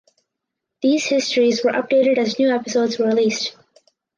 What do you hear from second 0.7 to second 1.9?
These histories were